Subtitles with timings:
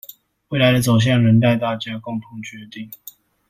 [0.47, 2.89] 未來的走向仍待大家共同決定